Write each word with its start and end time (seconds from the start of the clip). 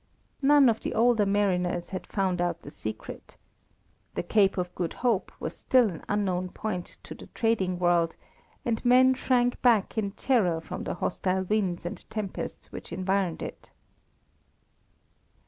None 0.41 0.67
of 0.67 0.79
the 0.79 0.95
older 0.95 1.27
mariners 1.27 1.91
had 1.91 2.07
found 2.07 2.41
out 2.41 2.63
the 2.63 2.71
secret. 2.71 3.37
The 4.15 4.23
Cape 4.23 4.57
of 4.57 4.73
Good 4.73 4.93
Hope 4.93 5.31
was 5.39 5.55
still 5.55 5.91
an 5.91 6.03
unknown 6.09 6.49
point 6.49 6.97
to 7.03 7.13
the 7.13 7.27
trading 7.35 7.77
world, 7.77 8.15
and 8.65 8.83
men 8.83 9.13
shrank 9.13 9.61
back 9.61 9.99
in 9.99 10.09
terror 10.13 10.59
from 10.59 10.85
the 10.85 10.95
hostile 10.95 11.43
winds 11.43 11.85
and 11.85 12.03
tempests 12.09 12.71
which 12.71 12.91
environed 12.91 13.43
it. 13.43 13.69